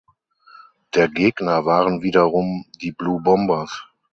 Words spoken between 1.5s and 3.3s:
waren wiederum die "Blue